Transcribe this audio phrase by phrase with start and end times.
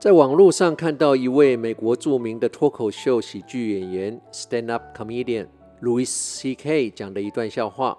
[0.00, 5.46] 在网络上看到一位美国著名的脱口秀喜剧演员 （stand-up comedian）
[5.82, 6.88] Louis C.K.
[6.88, 7.98] 讲的一段笑话。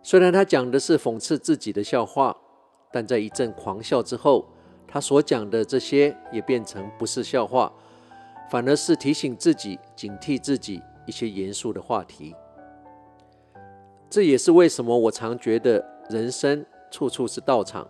[0.00, 2.36] 虽然他讲的是讽刺自己的笑话，
[2.92, 4.46] 但在一阵狂笑之后，
[4.86, 7.72] 他所讲的这些也变成不是笑话，
[8.48, 12.32] 反而是提醒自己、警惕自己一些严肃的话题。
[14.08, 17.88] 这也是为什么我常觉得人生处处是道场，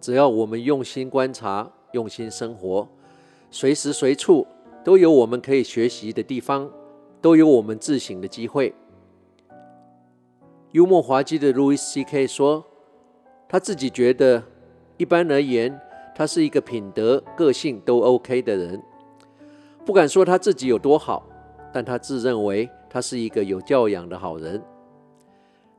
[0.00, 1.70] 只要我们用心观察。
[1.94, 2.86] 用心生活，
[3.52, 4.44] 随时随处
[4.84, 6.68] 都有我们可以学习的地方，
[7.22, 8.74] 都有我们自省的机会。
[10.72, 12.26] 幽默滑稽的 Louis C.K.
[12.26, 12.64] 说，
[13.48, 14.42] 他自己觉得，
[14.96, 15.80] 一般而言，
[16.16, 18.82] 他是一个品德、个性都 OK 的人。
[19.86, 21.24] 不敢说他自己有多好，
[21.72, 24.60] 但他自认为他是一个有教养的好人。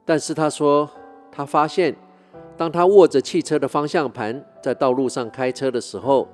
[0.05, 0.89] 但是他说，
[1.29, 1.93] 他发现。
[2.57, 6.27] 当他握着汽车的方向盘在道路上开车的时候，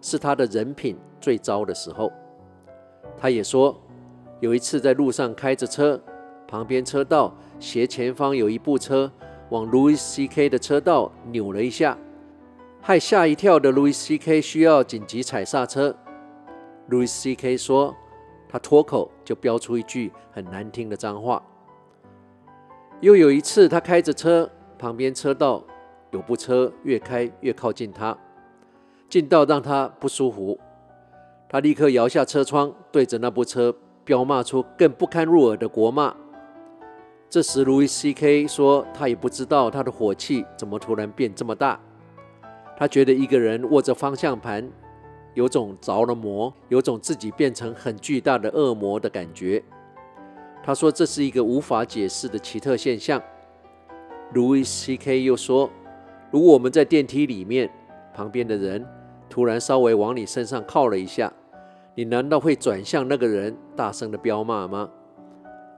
[0.00, 2.10] 是他的人品最糟的时候。
[3.16, 3.80] 他也说，
[4.40, 6.00] 有一次在路上开着车，
[6.46, 9.10] 旁边车道斜前方有一部车
[9.50, 10.48] 往 Louis C.K.
[10.48, 11.96] 的车道扭了一下，
[12.80, 14.40] 害吓一跳的 Louis C.K.
[14.40, 15.96] 需要紧急踩刹车。
[16.90, 17.56] Louis C.K.
[17.56, 17.94] 说，
[18.48, 21.42] 他脱口就飙出一句很难听的脏话。
[23.00, 24.50] 又有一次，他开着车。
[24.78, 25.64] 旁边车道
[26.12, 28.16] 有部车越开越靠近他，
[29.08, 30.58] 近到让他不舒服。
[31.48, 36.14] 他立刻摇下车窗，对着那部车飙骂出更不堪入耳的国骂。
[37.30, 38.46] 这时，Louis C.K.
[38.46, 41.78] 说：“他也不知道他的火气怎么突然变这么大。
[42.76, 44.70] 他觉得一个人握着方向盘，
[45.34, 49.62] 有种着了魔，有种自己变成很巨大的恶魔的感觉。”
[50.64, 53.20] 他说：“这是一个无法解释的奇特现象。”
[54.34, 55.22] Louis C.K.
[55.22, 55.70] 又说
[56.30, 57.70] ：“如果我们在电梯里面，
[58.12, 58.86] 旁边的人
[59.30, 61.32] 突然稍微往你身上靠了一下，
[61.94, 64.90] 你难道会转向那个人，大声的飙骂吗？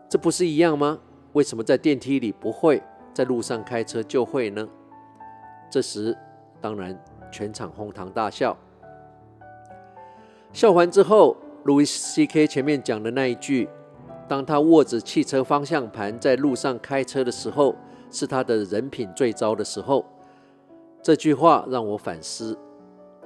[0.08, 0.98] 这不是一样吗？
[1.34, 2.82] 为什么在电梯里不会，
[3.14, 4.68] 在路上开车就会呢？”
[5.70, 6.16] 这时，
[6.60, 8.56] 当然全场哄堂大笑。
[10.52, 12.48] 笑完之后，Louis C.K.
[12.48, 13.68] 前面讲的那一句
[14.26, 17.76] ：“当他握着汽车方向盘在路上开车的时候。”
[18.10, 20.04] 是他的人品最糟的时候。
[21.02, 22.58] 这句话让我反思，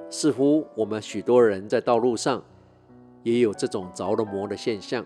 [0.09, 2.41] 似乎我们许多人在道路上
[3.23, 5.05] 也有这种着了魔的现象。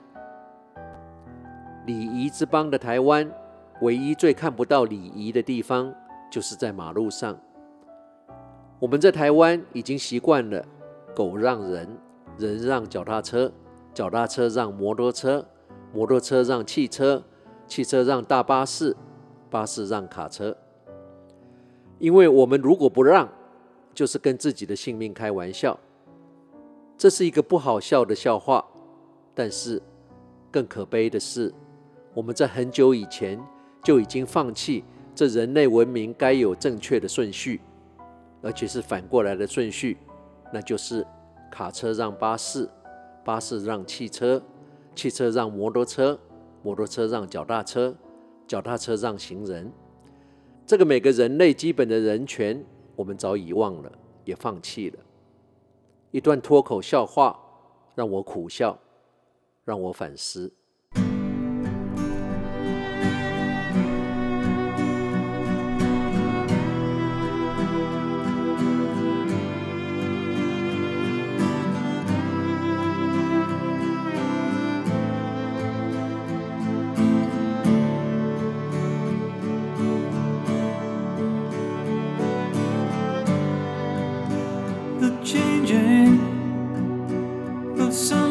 [1.88, 3.32] 礼仪之邦的台湾，
[3.82, 5.92] 唯一最看不到礼仪的地方，
[6.30, 7.40] 就是在马路上。
[8.80, 10.64] 我们在台湾已经习惯了
[11.16, 11.98] 狗让人，
[12.38, 13.52] 人让脚踏车，
[13.94, 15.48] 脚踏车让摩托车，
[15.92, 17.24] 摩托车让汽车，
[17.66, 18.96] 汽车让大巴士。
[19.50, 20.56] 巴士让卡车，
[21.98, 23.28] 因为我们如果不让，
[23.94, 25.80] 就是跟自己的性命开玩笑。
[26.98, 28.64] 这是一个不好笑的笑话，
[29.34, 29.82] 但是
[30.52, 31.54] 更可悲的是，
[32.14, 33.42] 我们在很久以前
[33.84, 34.84] 就已经放弃
[35.16, 37.62] 这人类文明该有正确的顺序，
[38.42, 39.98] 而且是反过来的顺序，
[40.54, 41.06] 那就是
[41.50, 42.70] 卡车让巴士，
[43.24, 44.42] 巴士让汽车，
[44.94, 46.20] 汽车让摩托车，
[46.62, 47.96] 摩托车让脚踏车。
[48.50, 49.72] 脚踏车让行人，
[50.66, 52.66] 这个每个人类基本的人权，
[52.96, 53.92] 我们早已忘了，
[54.26, 55.00] 也放弃了。
[56.10, 57.40] 一段脱口笑话，
[57.94, 58.76] 让我苦笑，
[59.64, 60.52] 让我反思。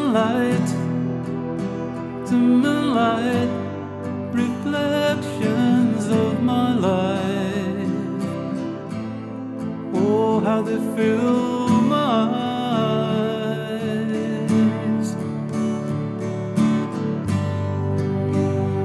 [0.09, 0.67] moonlight,
[2.25, 3.49] the moonlight,
[4.33, 8.23] reflections of my life.
[9.93, 12.27] Oh, how they fill my
[13.51, 14.09] eyes.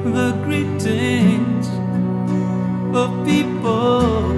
[0.05, 1.69] The greetings
[2.95, 4.31] of people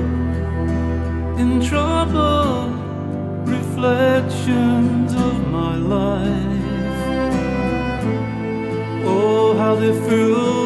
[1.37, 2.71] in trouble,
[3.45, 6.56] reflections of my life.
[9.81, 10.66] the fruit.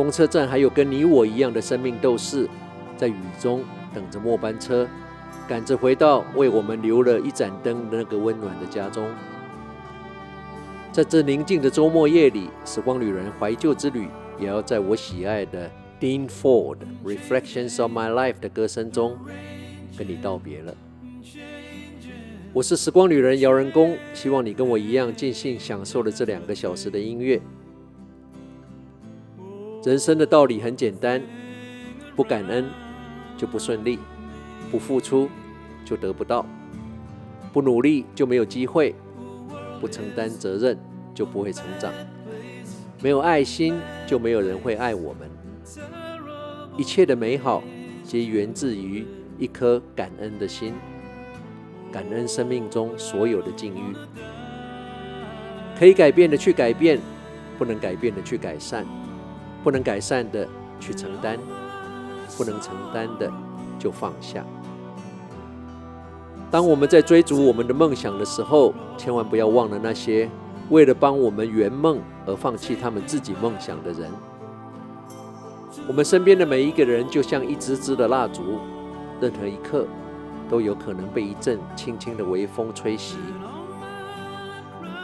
[0.00, 2.48] 公车站还有跟你我一样的生命斗士，
[2.96, 3.62] 在雨中
[3.94, 4.88] 等着末班车，
[5.46, 9.06] 赶着回到为我们留了一盏灯的那个温暖的家中。
[10.90, 14.08] 在这宁静的周末夜里，时光旅人怀旧之旅，
[14.38, 15.70] 也要在我喜爱的
[16.00, 19.18] Dean Ford《Reflections of My Life》的歌声中
[19.98, 20.74] 跟你道别了。
[22.54, 27.38] 我是时光旅人姚仁恭，希望你跟我一样尽兴享受了这两个小时的音乐。
[29.82, 31.22] 人生的道理很简单，
[32.14, 32.66] 不感恩
[33.36, 33.98] 就不顺利，
[34.70, 35.28] 不付出
[35.86, 36.44] 就得不到，
[37.50, 38.94] 不努力就没有机会。
[39.80, 40.78] 不承担责任
[41.14, 41.90] 就不会成长，
[43.02, 43.74] 没有爱心
[44.06, 45.30] 就没有人会爱我们。
[46.76, 47.62] 一切的美好
[48.04, 49.06] 皆源自于
[49.38, 50.74] 一颗感恩的心，
[51.90, 53.96] 感恩生命中所有的境遇。
[55.78, 57.00] 可以改变的去改变，
[57.56, 58.84] 不能改变的去改善，
[59.62, 60.46] 不能改善的
[60.78, 61.38] 去承担，
[62.36, 63.30] 不能承担的
[63.78, 64.44] 就放下。
[66.50, 70.28] 当我们在追逐我们的梦想的时候，千万不要忘了那些
[70.68, 74.10] 为了帮我们圆梦而放弃他们自己梦想的人。
[75.86, 78.58] 我们身边的每一个人就像一支支的蜡烛，
[79.20, 79.86] 任何一刻
[80.48, 83.14] 都有可能被一阵轻轻的微风吹熄。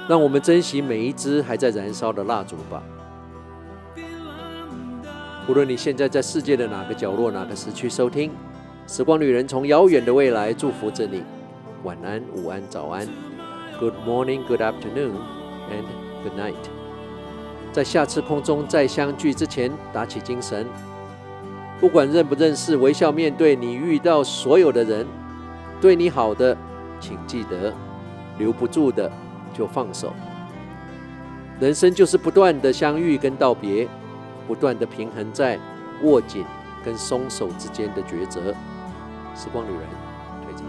[0.08, 2.82] 让我们珍惜每一支还在燃烧的蜡烛吧。
[5.48, 8.32] 无论你现在在世界的哪个角落、哪个时区收听，
[8.88, 11.22] 时光旅人从遥远的未来祝福着你。
[11.84, 13.06] 晚安、午安、早安
[13.78, 15.12] ，Good morning, Good afternoon,
[15.70, 15.84] and
[16.24, 16.54] Good night。
[17.70, 20.66] 在下次空中再相聚之前，打起精神。
[21.78, 25.06] 不管认不认识，微笑面对你遇到所有的人。
[25.80, 26.56] 对你好的，
[26.98, 27.72] 请记得；
[28.36, 29.08] 留不住的，
[29.54, 30.12] 就放手。
[31.60, 33.86] 人生就是不断的相遇跟道别，
[34.46, 35.58] 不断的平衡在
[36.02, 36.44] 握紧
[36.84, 38.54] 跟松手之间的抉择。
[39.34, 39.80] 时光旅人
[40.44, 40.64] 退场